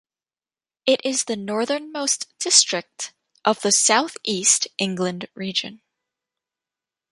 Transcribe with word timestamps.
It 0.87 0.99
is 1.05 1.25
the 1.25 1.35
northernmost 1.35 2.25
district 2.39 3.13
of 3.45 3.61
the 3.61 3.71
South 3.71 4.17
East 4.23 4.67
England 4.79 5.27
Region. 5.35 5.81